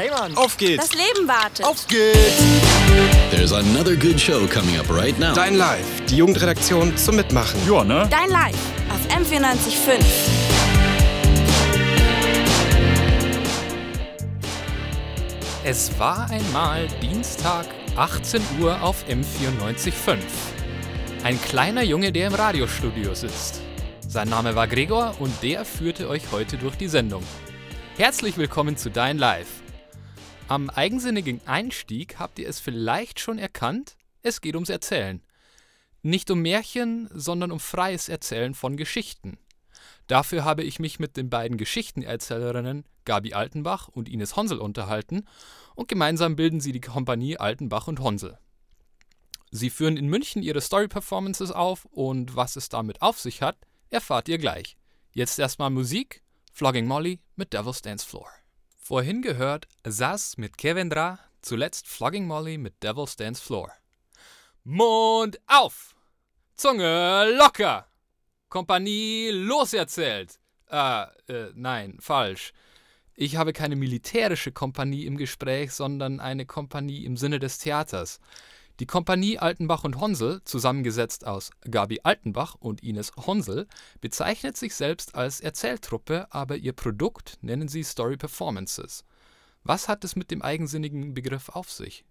[0.00, 0.88] Hey Mann, Auf geht's!
[0.88, 1.66] Das Leben wartet.
[1.66, 2.42] Auf geht's!
[3.30, 5.34] There's another good show coming up right now.
[5.34, 7.60] Dein Live, die Jugendredaktion zum Mitmachen.
[7.68, 8.08] Ja, ne?
[8.10, 8.56] Dein Live
[8.88, 10.02] auf M945.
[15.64, 20.16] Es war einmal Dienstag, 18 Uhr auf M945.
[21.24, 23.60] Ein kleiner Junge, der im Radiostudio sitzt.
[24.08, 27.22] Sein Name war Gregor und der führte euch heute durch die Sendung.
[27.98, 29.60] Herzlich willkommen zu Dein Live.
[30.50, 35.22] Am eigensinnigen Einstieg habt ihr es vielleicht schon erkannt, es geht ums Erzählen.
[36.02, 39.38] Nicht um Märchen, sondern um freies Erzählen von Geschichten.
[40.08, 45.24] Dafür habe ich mich mit den beiden Geschichtenerzählerinnen Gabi Altenbach und Ines Honsel unterhalten
[45.76, 48.36] und gemeinsam bilden sie die Kompanie Altenbach und Honsel.
[49.52, 53.56] Sie führen in München ihre Story-Performances auf und was es damit auf sich hat,
[53.88, 54.76] erfahrt ihr gleich.
[55.12, 58.26] Jetzt erstmal Musik, Flogging Molly mit Devil's Dance Floor.
[58.90, 63.70] Vorhin gehört Sass mit Kevin Dra, zuletzt Flogging Molly mit Devil's Dance Floor.
[64.64, 65.94] Mund auf!
[66.56, 67.86] Zunge locker!
[68.48, 70.40] Kompanie loserzählt!
[70.66, 72.52] Ah, äh, nein, falsch.
[73.14, 78.18] Ich habe keine militärische Kompanie im Gespräch, sondern eine Kompanie im Sinne des Theaters.
[78.80, 83.66] Die Kompanie Altenbach und Honsel, zusammengesetzt aus Gabi Altenbach und Ines Honsel,
[84.00, 89.04] bezeichnet sich selbst als Erzähltruppe, aber ihr Produkt nennen sie Story Performances.
[89.64, 92.06] Was hat es mit dem eigensinnigen Begriff auf sich?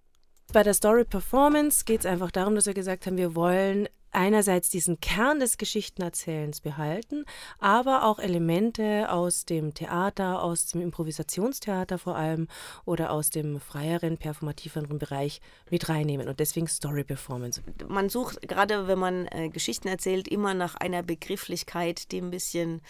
[0.53, 4.69] Bei der Story Performance geht es einfach darum, dass wir gesagt haben, wir wollen einerseits
[4.69, 7.25] diesen Kern des Geschichtenerzählens behalten,
[7.59, 12.47] aber auch Elemente aus dem Theater, aus dem Improvisationstheater vor allem
[12.85, 17.61] oder aus dem freieren, performativeren Bereich mit reinnehmen und deswegen Story Performance.
[17.87, 22.81] Man sucht, gerade wenn man äh, Geschichten erzählt, immer nach einer Begrifflichkeit, die ein bisschen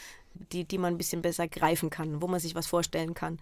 [0.51, 3.39] die, die man ein bisschen besser greifen kann, wo man sich was vorstellen kann.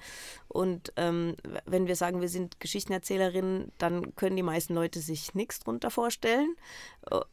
[0.48, 5.60] Und ähm, wenn wir sagen, wir sind Geschichtenerzählerinnen, dann können die meisten Leute sich nichts
[5.60, 6.56] drunter vorstellen.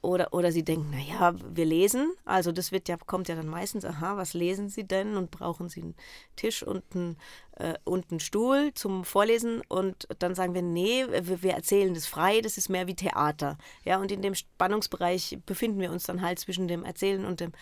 [0.02, 2.12] Oder, oder sie denken, naja, wir lesen.
[2.24, 5.16] Also das wird ja, kommt ja dann meistens, aha, was lesen sie denn?
[5.16, 5.94] Und brauchen sie einen
[6.36, 7.16] Tisch und einen,
[7.56, 9.62] äh, und einen Stuhl zum Vorlesen?
[9.68, 13.58] Und dann sagen wir, nee, wir, wir erzählen das frei, das ist mehr wie Theater.
[13.84, 17.52] Ja, und in dem Spannungsbereich befinden wir uns dann halt zwischen dem Erzählen und dem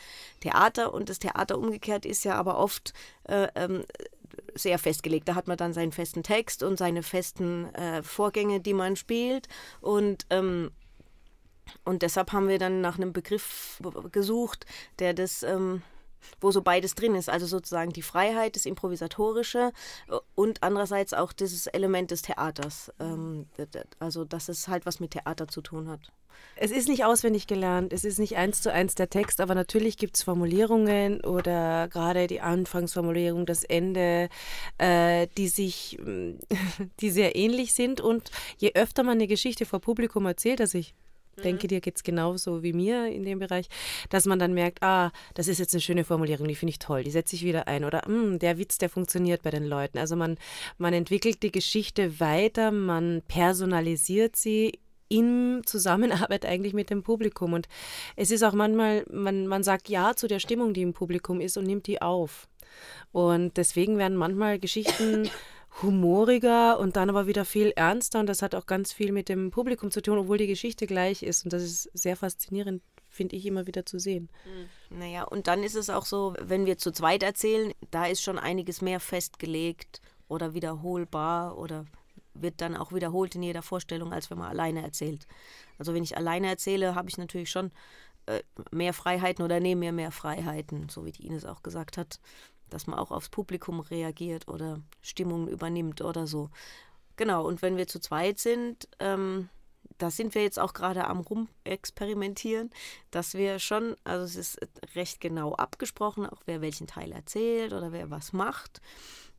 [0.40, 0.92] Theater.
[0.94, 2.92] Und das Theater umgekehrt ist ja aber oft
[3.24, 3.84] äh, ähm,
[4.54, 5.28] sehr festgelegt.
[5.28, 9.48] Da hat man dann seinen festen Text und seine festen äh, Vorgänge, die man spielt.
[9.80, 10.70] Und ähm,
[11.84, 13.80] und deshalb haben wir dann nach einem Begriff
[14.10, 14.66] gesucht,
[14.98, 15.82] der das, ähm,
[16.40, 17.28] wo so beides drin ist.
[17.28, 19.72] Also sozusagen die Freiheit, das Improvisatorische
[20.34, 22.92] und andererseits auch dieses Element des Theaters.
[23.00, 23.46] Ähm,
[23.98, 26.00] also dass es halt was mit Theater zu tun hat.
[26.56, 29.96] Es ist nicht auswendig gelernt, es ist nicht eins zu eins der Text, aber natürlich
[29.96, 34.28] gibt es Formulierungen oder gerade die Anfangsformulierung, das Ende,
[34.78, 35.98] äh, die sich,
[37.00, 38.00] die sehr ähnlich sind.
[38.00, 40.94] Und je öfter man eine Geschichte vor Publikum erzählt, also ich
[41.42, 43.68] denke, dir geht es genauso wie mir in dem Bereich,
[44.10, 47.04] dass man dann merkt, ah, das ist jetzt eine schöne Formulierung, die finde ich toll,
[47.04, 47.84] die setze ich wieder ein.
[47.84, 49.98] Oder der Witz, der funktioniert bei den Leuten.
[49.98, 50.36] Also man,
[50.78, 54.78] man entwickelt die Geschichte weiter, man personalisiert sie
[55.08, 57.52] in Zusammenarbeit eigentlich mit dem Publikum.
[57.52, 57.68] Und
[58.16, 61.58] es ist auch manchmal, man, man sagt Ja zu der Stimmung, die im Publikum ist
[61.58, 62.48] und nimmt die auf.
[63.12, 65.28] Und deswegen werden manchmal Geschichten
[65.80, 69.50] humoriger und dann aber wieder viel ernster und das hat auch ganz viel mit dem
[69.50, 73.46] Publikum zu tun, obwohl die Geschichte gleich ist und das ist sehr faszinierend, finde ich
[73.46, 74.28] immer wieder zu sehen.
[74.90, 78.38] Naja, und dann ist es auch so, wenn wir zu zweit erzählen, da ist schon
[78.38, 81.86] einiges mehr festgelegt oder wiederholbar oder
[82.34, 85.26] wird dann auch wiederholt in jeder Vorstellung, als wenn man alleine erzählt.
[85.78, 87.70] Also wenn ich alleine erzähle, habe ich natürlich schon
[88.26, 92.20] äh, mehr Freiheiten oder nehme mir mehr Freiheiten, so wie die Ines auch gesagt hat
[92.72, 96.50] dass man auch aufs Publikum reagiert oder Stimmungen übernimmt oder so.
[97.16, 99.48] Genau, und wenn wir zu zweit sind, ähm,
[99.98, 102.70] da sind wir jetzt auch gerade am Rumexperimentieren,
[103.10, 104.58] dass wir schon, also es ist
[104.94, 108.80] recht genau abgesprochen, auch wer welchen Teil erzählt oder wer was macht.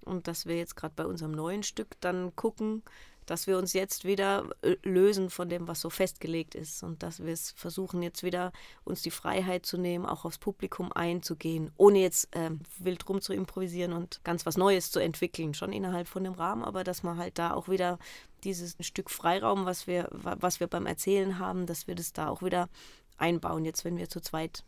[0.05, 2.83] Und dass wir jetzt gerade bei unserem neuen Stück dann gucken,
[3.25, 7.23] dass wir uns jetzt wieder äh, lösen von dem, was so festgelegt ist und dass
[7.23, 8.51] wir es versuchen jetzt wieder
[8.83, 13.33] uns die Freiheit zu nehmen, auch aufs Publikum einzugehen, ohne jetzt äh, wild rum zu
[13.33, 17.17] improvisieren und ganz was Neues zu entwickeln, schon innerhalb von dem Rahmen, aber dass man
[17.17, 17.99] halt da auch wieder
[18.43, 22.41] dieses Stück Freiraum, was wir, was wir beim Erzählen haben, dass wir das da auch
[22.41, 22.69] wieder
[23.17, 24.63] einbauen, jetzt wenn wir zu zweit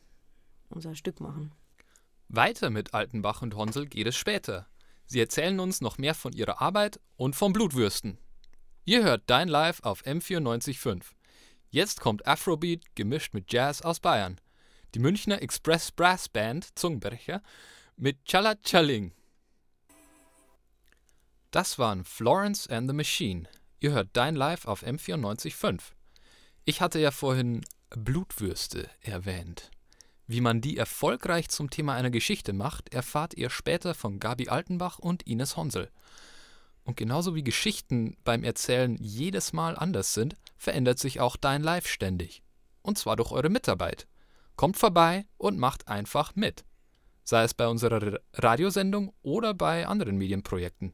[0.70, 1.52] unser Stück machen.
[2.28, 4.68] Weiter mit Altenbach und Honsel geht es später.
[5.06, 8.18] Sie erzählen uns noch mehr von ihrer Arbeit und vom Blutwürsten.
[8.88, 11.02] Ihr hört Dein Live auf M945.
[11.72, 14.40] Jetzt kommt Afrobeat gemischt mit Jazz aus Bayern.
[14.94, 17.42] Die Münchner Express Brass Band Zungenbrecher
[17.98, 19.12] mit Chala Chaling.
[21.50, 23.50] Das waren Florence and the Machine.
[23.80, 25.82] Ihr hört Dein Live auf M94.5.
[26.66, 29.72] Ich hatte ja vorhin Blutwürste erwähnt.
[30.28, 35.00] Wie man die erfolgreich zum Thema einer Geschichte macht, erfahrt ihr später von Gabi Altenbach
[35.00, 35.90] und Ines Honsel.
[36.86, 41.88] Und genauso wie Geschichten beim Erzählen jedes Mal anders sind, verändert sich auch Dein Live
[41.88, 42.44] ständig.
[42.82, 44.08] Und zwar durch eure Mitarbeit.
[44.56, 46.64] Kommt vorbei und macht einfach mit.
[47.24, 50.94] Sei es bei unserer Radiosendung oder bei anderen Medienprojekten.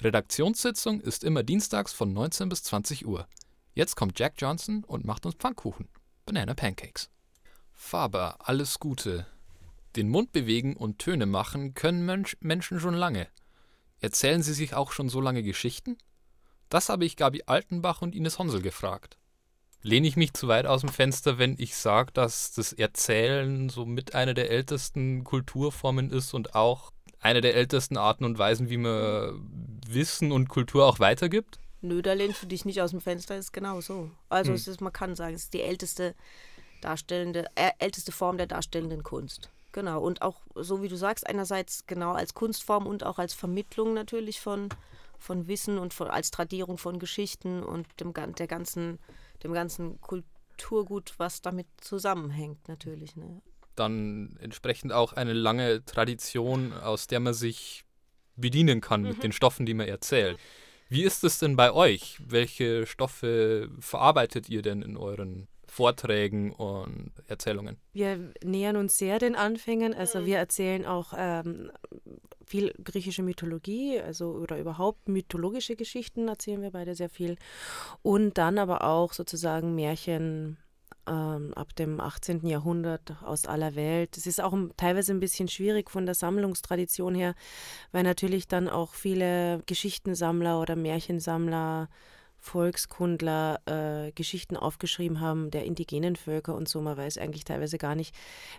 [0.00, 3.26] Redaktionssitzung ist immer dienstags von 19 bis 20 Uhr.
[3.74, 5.88] Jetzt kommt Jack Johnson und macht uns Pfannkuchen.
[6.24, 7.10] Banana Pancakes.
[7.72, 9.26] Faber, alles Gute.
[9.96, 13.26] Den Mund bewegen und Töne machen können Mensch, Menschen schon lange.
[14.02, 15.96] Erzählen sie sich auch schon so lange Geschichten?
[16.68, 19.16] Das habe ich Gabi Altenbach und Ines Honsel gefragt.
[19.80, 23.86] Lehne ich mich zu weit aus dem Fenster, wenn ich sage, dass das Erzählen so
[23.86, 26.90] mit einer der ältesten Kulturformen ist und auch
[27.20, 31.60] eine der ältesten Arten und Weisen, wie man Wissen und Kultur auch weitergibt?
[31.80, 34.10] Nö, da lehnst du dich nicht aus dem Fenster, ist genau so.
[34.28, 34.56] Also hm.
[34.56, 36.16] es ist, man kann sagen, es ist die älteste
[36.80, 39.48] darstellende, äh, älteste Form der darstellenden Kunst.
[39.72, 40.00] Genau.
[40.00, 44.40] Und auch, so wie du sagst, einerseits genau als Kunstform und auch als Vermittlung natürlich
[44.40, 44.68] von,
[45.18, 48.98] von Wissen und von, als Tradierung von Geschichten und dem, der ganzen,
[49.42, 53.16] dem ganzen Kulturgut, was damit zusammenhängt, natürlich.
[53.16, 53.40] Ne?
[53.76, 57.84] dann entsprechend auch eine lange Tradition, aus der man sich
[58.36, 59.08] bedienen kann mhm.
[59.08, 60.38] mit den Stoffen, die man erzählt.
[60.88, 62.18] Wie ist es denn bei euch?
[62.26, 67.78] Welche Stoffe verarbeitet ihr denn in euren Vorträgen und Erzählungen?
[67.94, 69.94] Wir nähern uns sehr den Anfängen.
[69.94, 70.26] Also mhm.
[70.26, 71.72] wir erzählen auch ähm,
[72.44, 77.38] viel griechische Mythologie, also oder überhaupt mythologische Geschichten erzählen wir beide sehr viel.
[78.02, 80.58] Und dann aber auch sozusagen Märchen,
[81.06, 82.46] ähm, ab dem 18.
[82.46, 84.18] Jahrhundert aus aller Welt.
[84.18, 87.34] Es ist auch teilweise ein bisschen schwierig von der Sammlungstradition her,
[87.92, 91.88] weil natürlich dann auch viele Geschichtensammler oder Märchensammler,
[92.42, 96.80] Volkskundler äh, Geschichten aufgeschrieben haben der indigenen Völker und so.
[96.80, 98.14] Man weiß eigentlich teilweise gar nicht,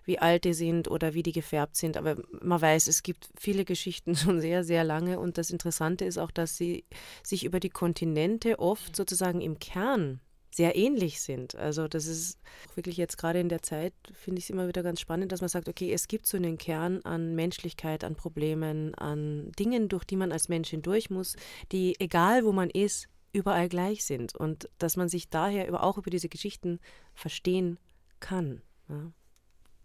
[0.05, 3.65] wie alt die sind oder wie die gefärbt sind, aber man weiß, es gibt viele
[3.65, 6.85] Geschichten schon sehr, sehr lange und das Interessante ist auch, dass sie
[7.23, 11.55] sich über die Kontinente oft sozusagen im Kern sehr ähnlich sind.
[11.55, 12.39] Also das ist
[12.75, 15.49] wirklich jetzt gerade in der Zeit, finde ich es immer wieder ganz spannend, dass man
[15.49, 20.15] sagt, okay, es gibt so einen Kern an Menschlichkeit, an Problemen, an Dingen, durch die
[20.15, 21.35] man als Mensch hindurch muss,
[21.71, 24.35] die, egal wo man ist, überall gleich sind.
[24.35, 26.79] Und dass man sich daher auch über diese Geschichten
[27.13, 27.77] verstehen
[28.19, 28.61] kann.
[28.87, 29.11] Ja.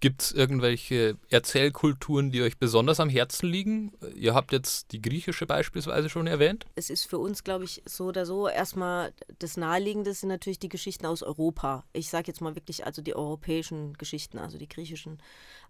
[0.01, 3.93] Gibt es irgendwelche Erzählkulturen, die euch besonders am Herzen liegen?
[4.15, 6.67] Ihr habt jetzt die griechische beispielsweise schon erwähnt.
[6.77, 8.47] Es ist für uns, glaube ich, so oder so.
[8.47, 11.85] Erstmal das Naheliegende sind natürlich die Geschichten aus Europa.
[11.93, 15.21] Ich sage jetzt mal wirklich also die europäischen Geschichten, also die griechischen.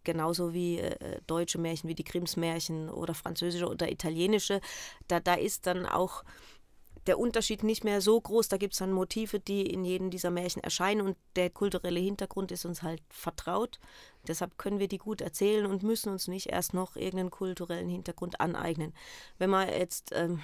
[0.04, 4.60] Genauso wie äh, deutsche Märchen, wie die Grimms Märchen oder französische oder italienische.
[5.06, 6.22] Da, da ist dann auch
[7.08, 8.49] der Unterschied nicht mehr so groß.
[8.49, 12.52] Da gibt es dann Motive, die in jedem dieser Märchen erscheinen und der kulturelle Hintergrund
[12.52, 13.81] ist uns halt vertraut.
[14.26, 18.40] Deshalb können wir die gut erzählen und müssen uns nicht erst noch irgendeinen kulturellen Hintergrund
[18.40, 18.93] aneignen.
[19.38, 20.40] Wenn man jetzt ähm,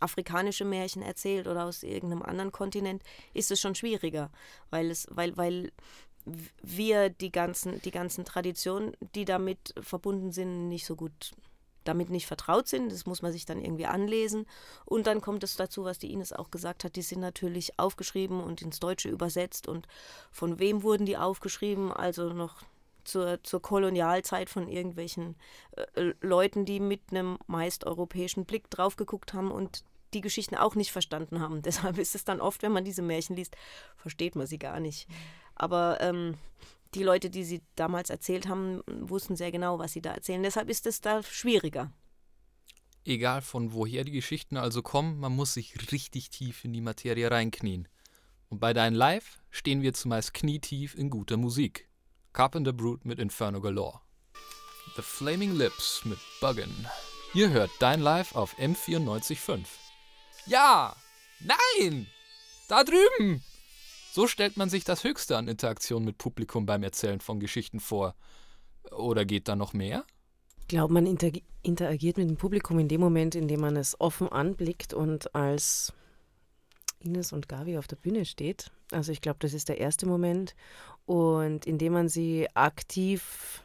[0.00, 3.02] afrikanische Märchen erzählt oder aus irgendeinem anderen Kontinent,
[3.32, 4.30] ist es schon schwieriger,
[4.70, 5.72] weil es, weil, weil
[6.62, 11.32] wir die ganzen, die ganzen Traditionen, die damit verbunden sind, nicht so gut
[11.84, 12.92] damit nicht vertraut sind.
[12.92, 14.46] Das muss man sich dann irgendwie anlesen.
[14.84, 18.42] Und dann kommt es dazu, was die Ines auch gesagt hat, die sind natürlich aufgeschrieben
[18.42, 19.68] und ins Deutsche übersetzt.
[19.68, 19.86] Und
[20.30, 21.92] von wem wurden die aufgeschrieben?
[21.92, 22.62] Also noch
[23.04, 25.36] zur, zur Kolonialzeit von irgendwelchen
[25.76, 30.74] äh, Leuten, die mit einem meist europäischen Blick drauf geguckt haben und die Geschichten auch
[30.74, 31.62] nicht verstanden haben.
[31.62, 33.56] Deshalb ist es dann oft, wenn man diese Märchen liest,
[33.96, 35.08] versteht man sie gar nicht.
[35.54, 36.38] Aber ähm,
[36.94, 40.42] die Leute, die sie damals erzählt haben, wussten sehr genau, was sie da erzählen.
[40.42, 41.92] Deshalb ist es da schwieriger.
[43.04, 47.30] Egal von woher die Geschichten also kommen, man muss sich richtig tief in die Materie
[47.30, 47.88] reinknien.
[48.48, 51.88] Und bei Dein Live stehen wir zumeist knietief in guter Musik.
[52.32, 54.00] Carpenter Brute mit Inferno Galore.
[54.96, 56.70] The Flaming Lips mit Buggin.
[57.34, 59.64] Ihr hört Dein Live auf M94.5.
[60.46, 60.94] Ja!
[61.40, 62.06] Nein!
[62.68, 63.42] Da drüben!
[64.14, 68.14] So stellt man sich das Höchste an Interaktion mit Publikum beim Erzählen von Geschichten vor.
[68.90, 70.04] Oder geht da noch mehr?
[70.60, 71.30] Ich glaube, man inter
[71.62, 75.94] interagiert mit dem Publikum in dem Moment, in dem man es offen anblickt und als
[76.98, 78.70] Ines und Gavi auf der Bühne steht.
[78.90, 80.54] Also ich glaube, das ist der erste Moment.
[81.06, 83.62] Und indem man sie aktiv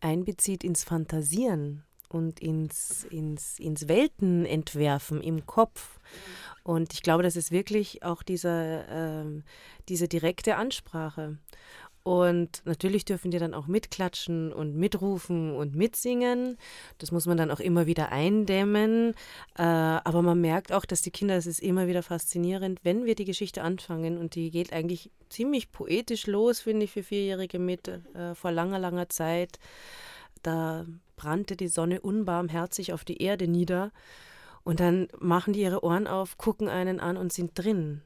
[0.00, 6.00] einbezieht ins Fantasieren und ins, ins, ins Weltenentwerfen im Kopf.
[6.62, 9.44] Und ich glaube, das ist wirklich auch diese, ähm,
[9.88, 11.38] diese direkte Ansprache.
[12.02, 16.56] Und natürlich dürfen die dann auch mitklatschen und mitrufen und mitsingen.
[16.98, 19.14] Das muss man dann auch immer wieder eindämmen.
[19.58, 23.14] Äh, aber man merkt auch, dass die Kinder, es ist immer wieder faszinierend, wenn wir
[23.14, 24.16] die Geschichte anfangen.
[24.16, 28.78] Und die geht eigentlich ziemlich poetisch los, finde ich, für Vierjährige mit äh, vor langer,
[28.78, 29.58] langer Zeit.
[30.42, 30.86] Da
[31.16, 33.92] brannte die Sonne unbarmherzig auf die Erde nieder.
[34.64, 38.02] Und dann machen die ihre Ohren auf, gucken einen an und sind drin.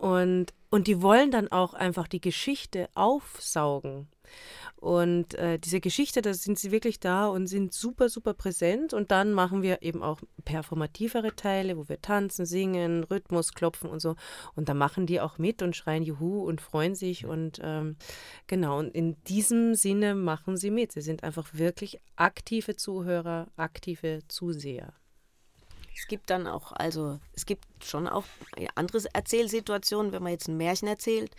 [0.00, 4.08] Und, und die wollen dann auch einfach die Geschichte aufsaugen.
[4.76, 8.94] Und äh, diese Geschichte, da sind sie wirklich da und sind super, super präsent.
[8.94, 14.00] Und dann machen wir eben auch performativere Teile, wo wir tanzen, singen, Rhythmus klopfen und
[14.00, 14.16] so.
[14.54, 17.26] Und da machen die auch mit und schreien Juhu und freuen sich.
[17.26, 17.96] Und ähm,
[18.46, 20.92] genau, und in diesem Sinne machen sie mit.
[20.92, 24.94] Sie sind einfach wirklich aktive Zuhörer, aktive Zuseher.
[25.96, 28.24] Es gibt dann auch, also es gibt schon auch
[28.74, 31.34] andere Erzählsituationen, wenn man jetzt ein Märchen erzählt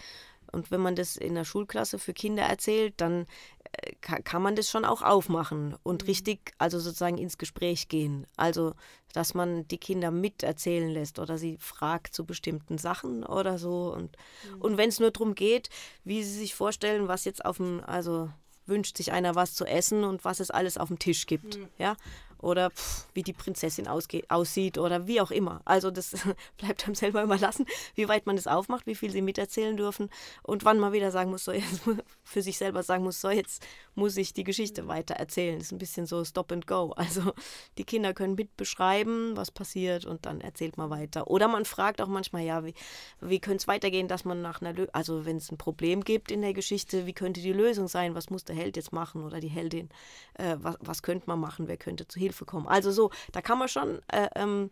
[0.51, 3.25] und wenn man das in der Schulklasse für Kinder erzählt, dann
[3.71, 6.07] äh, kann man das schon auch aufmachen und mhm.
[6.07, 8.27] richtig, also sozusagen ins Gespräch gehen.
[8.35, 8.73] Also,
[9.13, 13.93] dass man die Kinder miterzählen lässt oder sie fragt zu bestimmten Sachen oder so.
[13.93, 14.17] Und,
[14.49, 14.61] mhm.
[14.61, 15.69] und wenn es nur darum geht,
[16.03, 18.29] wie sie sich vorstellen, was jetzt auf dem, also
[18.65, 21.57] wünscht sich einer was zu essen und was es alles auf dem Tisch gibt.
[21.57, 21.67] Mhm.
[21.77, 21.95] Ja
[22.41, 25.61] oder pff, wie die Prinzessin aussieht oder wie auch immer.
[25.65, 26.13] Also das
[26.57, 30.09] bleibt einem selber überlassen, wie weit man das aufmacht, wie viel sie miterzählen dürfen
[30.43, 31.81] und wann man wieder sagen muss, so jetzt
[32.23, 35.57] für sich selber sagen muss, so jetzt muss ich die Geschichte weiter erzählen.
[35.57, 36.93] Das ist ein bisschen so Stop and Go.
[36.95, 37.33] Also
[37.77, 41.29] die Kinder können mit beschreiben, was passiert und dann erzählt man weiter.
[41.29, 42.73] Oder man fragt auch manchmal, ja, wie,
[43.19, 46.31] wie könnte es weitergehen, dass man nach einer, Lö also wenn es ein Problem gibt
[46.31, 48.15] in der Geschichte, wie könnte die Lösung sein?
[48.15, 49.89] Was muss der Held jetzt machen oder die Heldin?
[50.35, 51.67] Äh, was, was könnte man machen?
[51.67, 52.67] Wer könnte zu Hilfe kommen?
[52.67, 54.71] Also so, da kann man schon äh, ähm,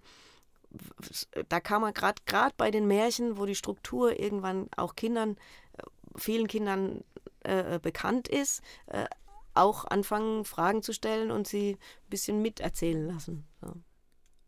[1.48, 5.38] da kann man gerade gerade bei den Märchen, wo die Struktur irgendwann auch Kindern,
[5.78, 5.84] äh,
[6.16, 7.04] vielen Kindern
[7.44, 9.06] äh, äh, bekannt ist, äh,
[9.54, 13.48] auch anfangen, Fragen zu stellen und sie ein bisschen miterzählen lassen.
[13.62, 13.74] So.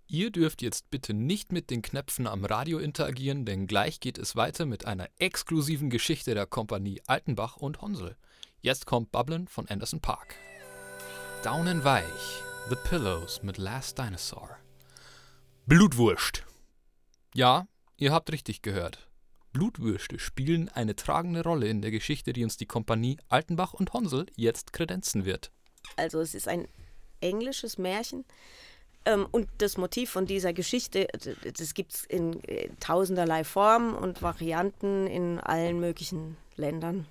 [0.07, 4.35] Ihr dürft jetzt bitte nicht mit den Knöpfen am Radio interagieren, denn gleich geht es
[4.35, 8.17] weiter mit einer exklusiven Geschichte der Kompanie Altenbach und Honsel.
[8.59, 10.35] Jetzt kommt Bubblen von Anderson Park.
[11.43, 14.57] Daunenweich, The Pillows mit Last Dinosaur.
[15.65, 16.45] Blutwurst.
[17.33, 19.09] Ja, ihr habt richtig gehört.
[19.51, 24.27] Blutwürste spielen eine tragende Rolle in der Geschichte, die uns die Kompanie Altenbach und Honsel
[24.35, 25.51] jetzt kredenzen wird.
[25.97, 26.67] Also es ist ein
[27.19, 28.25] englisches Märchen.
[29.05, 31.07] Ähm, und das Motiv von dieser Geschichte,
[31.57, 37.07] das gibt es in äh, tausenderlei Formen und Varianten in allen möglichen Ländern.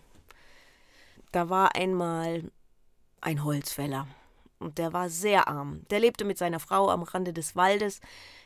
[1.32, 2.44] Da war einmal
[3.20, 4.06] ein Holzfäller
[4.60, 5.82] und der war sehr arm.
[5.90, 8.00] Der lebte mit seiner Frau am Rande des Waldes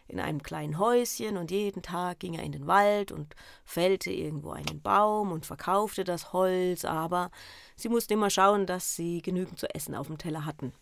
[0.07, 4.51] in einem kleinen Häuschen und jeden Tag ging er in den Wald und fällte irgendwo
[4.51, 7.31] einen Baum und verkaufte das Holz, aber
[7.75, 10.73] sie mussten immer schauen, dass sie genügend zu essen auf dem Teller hatten.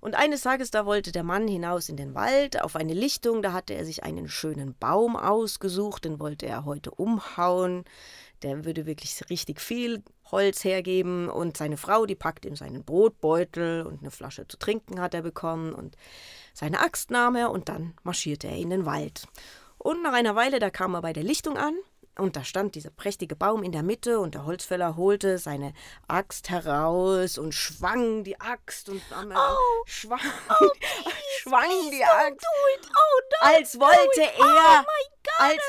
[0.00, 3.52] Und eines Tages, da wollte der Mann hinaus in den Wald auf eine Lichtung, da
[3.52, 7.84] hatte er sich einen schönen Baum ausgesucht, den wollte er heute umhauen.
[8.42, 13.86] Der würde wirklich richtig viel Holz hergeben und seine Frau, die packt ihm seinen Brotbeutel
[13.86, 15.96] und eine Flasche zu trinken hat er bekommen und
[16.54, 19.26] seine Axt nahm er und dann marschierte er in den Wald.
[19.78, 21.74] Und nach einer Weile, da kam er bei der Lichtung an
[22.18, 25.72] und da stand dieser prächtige Baum in der Mitte und der Holzfäller holte seine
[26.06, 30.20] Axt heraus und schwang die Axt und ähm, oh, schwang,
[30.50, 30.68] oh,
[31.38, 34.84] schwang die Axt, oh, als wollte oh er,
[35.38, 35.62] als,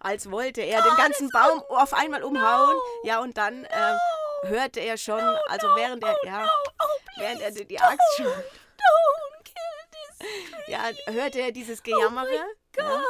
[0.00, 2.76] als wollte er den ganzen Baum auf einmal umhauen.
[3.04, 3.96] Ja, und dann äh,
[4.44, 6.48] hörte er schon, also während er, ja,
[7.16, 8.32] während er die Axt schon
[10.68, 12.28] ja, hörte er dieses Gejammere.
[12.78, 13.02] Oh ja.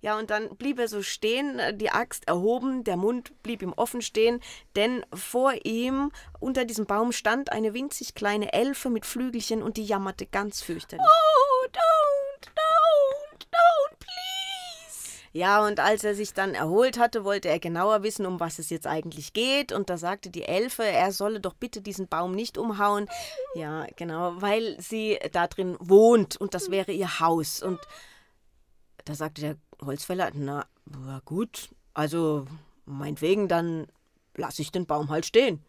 [0.00, 4.02] ja, und dann blieb er so stehen, die Axt erhoben, der Mund blieb ihm offen
[4.02, 4.40] stehen,
[4.76, 9.84] denn vor ihm unter diesem Baum stand eine winzig kleine Elfe mit Flügelchen und die
[9.84, 11.06] jammerte ganz fürchterlich.
[11.06, 11.51] Oh,
[15.32, 18.68] Ja, und als er sich dann erholt hatte, wollte er genauer wissen, um was es
[18.68, 19.72] jetzt eigentlich geht.
[19.72, 23.08] Und da sagte die Elfe, er solle doch bitte diesen Baum nicht umhauen.
[23.54, 27.62] Ja, genau, weil sie da drin wohnt und das wäre ihr Haus.
[27.62, 27.80] Und
[29.06, 32.46] da sagte der Holzfäller, na, na gut, also
[32.84, 33.86] meinetwegen, dann
[34.36, 35.64] lasse ich den Baum halt stehen.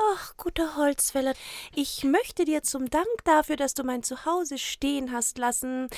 [0.00, 1.34] Ach, guter Holzfäller,
[1.74, 5.88] ich möchte dir zum Dank dafür, dass du mein Zuhause stehen hast lassen,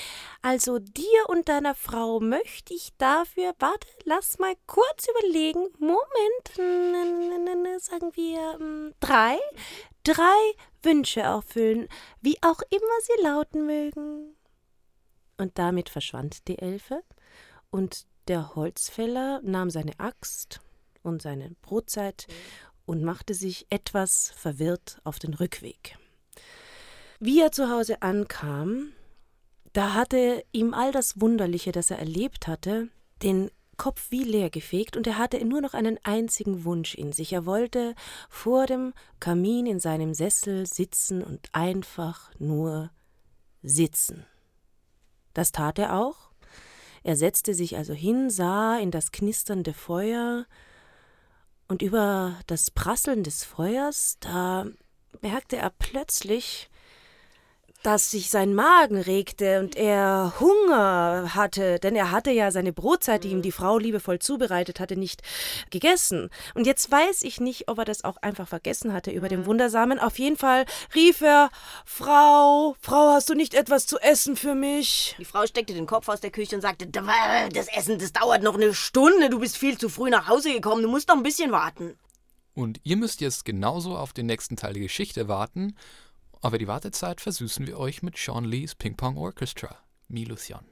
[0.41, 6.49] also dir und deiner Frau möchte ich dafür, warte, lass mal kurz überlegen, Moment,
[7.83, 9.39] sagen wir hm, drei,
[10.03, 10.53] drei
[10.83, 11.87] Wünsche erfüllen,
[12.23, 14.35] wie auch immer sie lauten mögen.
[15.37, 17.03] Und damit verschwand die Elfe,
[17.71, 20.61] und der Holzfäller nahm seine Axt
[21.03, 22.27] und seine Brotzeit
[22.91, 25.97] und machte sich etwas verwirrt auf den Rückweg.
[27.21, 28.89] Wie er zu Hause ankam,
[29.73, 32.89] da hatte ihm all das Wunderliche, das er erlebt hatte,
[33.23, 37.33] den Kopf wie leer gefegt und er hatte nur noch einen einzigen Wunsch in sich.
[37.33, 37.95] Er wollte
[38.29, 42.91] vor dem Kamin in seinem Sessel sitzen und einfach nur
[43.63, 44.27] sitzen.
[45.33, 46.31] Das tat er auch.
[47.05, 50.45] Er setzte sich also hin, sah in das knisternde Feuer,
[51.71, 54.67] und über das Prasseln des Feuers, da
[55.23, 56.69] merkte er plötzlich,
[57.83, 63.25] dass sich sein Magen regte und er Hunger hatte, denn er hatte ja seine Brotzeit,
[63.25, 65.23] die ihm die Frau liebevoll zubereitet hatte, nicht
[65.71, 66.31] gegessen.
[66.55, 69.99] Und jetzt weiß ich nicht, ob er das auch einfach vergessen hatte über den Wundersamen.
[69.99, 71.51] Auf jeden Fall rief er:
[71.85, 75.15] Frau, Frau, hast du nicht etwas zu essen für mich?
[75.19, 78.55] Die Frau steckte den Kopf aus der Küche und sagte: Das Essen, das dauert noch
[78.55, 79.31] eine Stunde.
[79.31, 80.83] Du bist viel zu früh nach Hause gekommen.
[80.83, 81.97] Du musst noch ein bisschen warten.
[82.53, 85.77] Und ihr müsst jetzt genauso auf den nächsten Teil der Geschichte warten.
[86.43, 89.77] Aber die Wartezeit versüßen wir euch mit Sean Lees Ping Pong Orchestra.
[90.09, 90.65] Mi Lucian.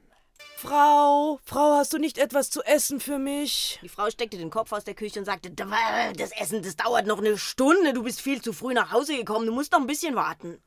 [0.57, 3.79] Frau, Frau, hast du nicht etwas zu essen für mich?
[3.83, 7.19] Die Frau steckte den Kopf aus der Küche und sagte: Das Essen, das dauert noch
[7.19, 7.93] eine Stunde.
[7.93, 9.47] Du bist viel zu früh nach Hause gekommen.
[9.47, 10.59] Du musst noch ein bisschen warten.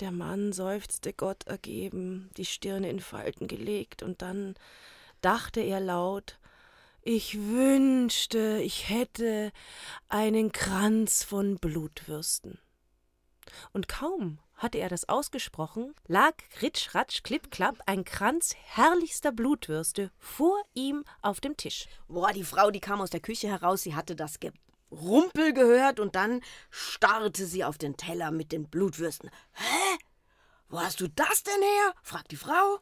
[0.00, 4.54] Der Mann seufzte Gott ergeben, die Stirne in Falten gelegt, und dann
[5.22, 6.38] dachte er laut:
[7.02, 9.52] Ich wünschte, ich hätte
[10.08, 12.58] einen Kranz von Blutwürsten.
[13.72, 20.10] Und kaum hatte er das ausgesprochen, lag ritsch, ratsch, klipp, klapp ein Kranz herrlichster Blutwürste
[20.18, 21.86] vor ihm auf dem Tisch.
[22.08, 26.16] Boah, die Frau, die kam aus der Küche heraus, sie hatte das Gerumpel gehört und
[26.16, 29.30] dann starrte sie auf den Teller mit den Blutwürsten.
[29.52, 29.98] Hä?
[30.68, 31.94] Wo hast du das denn her?
[32.02, 32.80] fragt die Frau.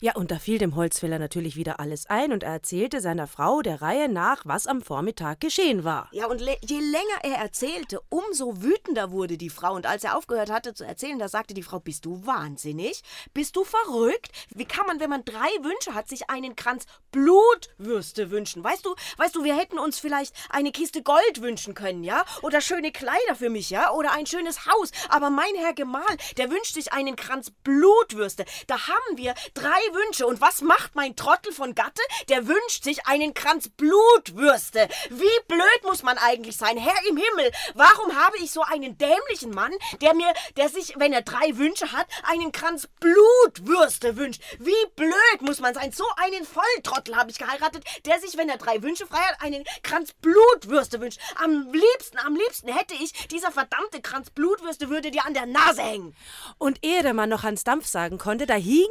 [0.00, 3.60] Ja, und da fiel dem Holzfäller natürlich wieder alles ein und er erzählte seiner Frau
[3.60, 6.08] der Reihe nach, was am Vormittag geschehen war.
[6.12, 9.74] Ja, und je länger er erzählte, umso wütender wurde die Frau.
[9.74, 13.02] Und als er aufgehört hatte zu erzählen, da sagte die Frau: Bist du wahnsinnig?
[13.34, 14.30] Bist du verrückt?
[14.50, 18.64] Wie kann man, wenn man drei Wünsche hat, sich einen Kranz Blutwürste wünschen?
[18.64, 22.24] Weißt du, weißt du, wir hätten uns vielleicht eine Kiste Gold wünschen können, ja?
[22.42, 23.92] Oder schöne Kleider für mich, ja?
[23.92, 24.90] Oder ein schönes Haus.
[25.08, 28.44] Aber mein Herr Gemahl, der wünscht sich einen Kranz Blutwürste.
[28.66, 30.26] Da haben wir drei Wünsche.
[30.26, 32.02] Und was macht mein Trottel von Gatte?
[32.28, 34.88] Der wünscht sich einen Kranz Blutwürste.
[35.10, 36.76] Wie blöd muss man eigentlich sein?
[36.76, 41.12] Herr im Himmel, warum habe ich so einen dämlichen Mann, der mir, der sich, wenn
[41.12, 44.42] er drei Wünsche hat, einen Kranz Blutwürste wünscht?
[44.58, 45.92] Wie blöd muss man sein?
[45.92, 49.64] So einen Volltrottel habe ich geheiratet, der sich, wenn er drei Wünsche frei hat, einen
[49.82, 51.20] Kranz Blutwürste wünscht.
[51.36, 55.82] Am liebsten, am liebsten hätte ich, dieser verdammte Kranz Blutwürste würde dir an der Nase
[55.82, 56.16] hängen.
[56.58, 58.88] Und ehe der Mann noch Hans Dampf sagen konnte, da hing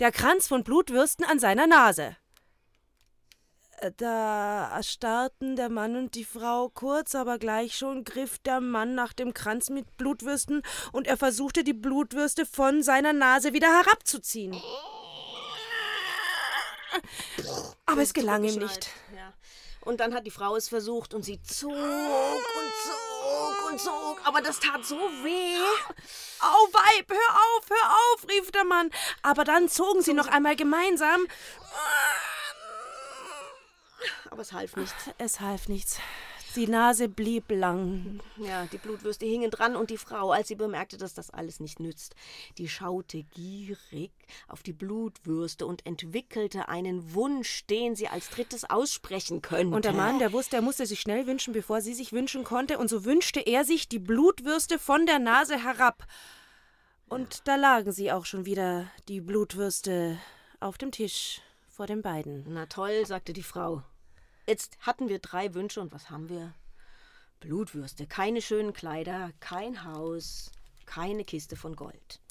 [0.00, 2.16] der Kranz von Blutwürsten an seiner Nase.
[3.76, 8.96] Äh, Da erstarrten der Mann und die Frau kurz, aber gleich schon griff der Mann
[8.96, 14.60] nach dem Kranz mit Blutwürsten und er versuchte, die Blutwürste von seiner Nase wieder herabzuziehen.
[17.86, 18.90] Aber es gelang ihm nicht.
[19.82, 23.07] Und dann hat die Frau es versucht und sie zog und zog
[23.70, 25.58] und zog, aber das tat so weh.
[26.40, 28.90] Au, Weib, hör auf, hör auf, rief der Mann.
[29.22, 31.26] Aber dann zogen sie noch einmal gemeinsam.
[34.30, 34.94] Aber es half nichts.
[35.18, 35.98] Es half nichts.
[36.56, 38.20] Die Nase blieb lang.
[38.36, 41.78] Ja, die Blutwürste hingen dran und die Frau, als sie bemerkte, dass das alles nicht
[41.78, 42.14] nützt,
[42.56, 44.10] die schaute gierig
[44.48, 49.74] auf die Blutwürste und entwickelte einen Wunsch, den sie als drittes aussprechen könnte.
[49.74, 52.78] Und der Mann, der wusste, er musste sich schnell wünschen, bevor sie sich wünschen konnte,
[52.78, 56.06] und so wünschte er sich die Blutwürste von der Nase herab.
[57.08, 60.18] Und da lagen sie auch schon wieder, die Blutwürste,
[60.60, 62.44] auf dem Tisch vor den beiden.
[62.48, 63.82] Na toll, sagte die Frau.
[64.48, 66.54] Jetzt hatten wir drei Wünsche und was haben wir?
[67.38, 70.50] Blutwürste, keine schönen Kleider, kein Haus,
[70.86, 72.22] keine Kiste von Gold.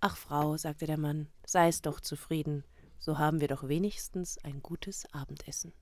[0.00, 2.62] Ach, Frau, sagte der Mann, sei's doch zufrieden,
[2.98, 5.72] so haben wir doch wenigstens ein gutes Abendessen.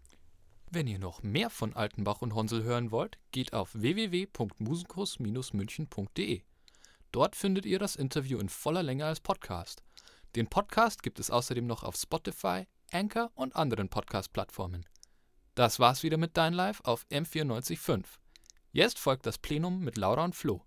[0.71, 6.43] Wenn ihr noch mehr von Altenbach und Honsel hören wollt, geht auf www.musikus-münchen.de.
[7.11, 9.83] Dort findet ihr das Interview in voller Länge als Podcast.
[10.37, 14.87] Den Podcast gibt es außerdem noch auf Spotify, Anchor und anderen Podcast-Plattformen.
[15.55, 18.05] Das war's wieder mit Dein Live auf M94.5.
[18.73, 20.63] Jetzt folgt das Plenum mit Laura und Flo.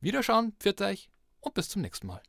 [0.00, 2.22] Wiederschauen, pfiat euch und bis zum nächsten Mal.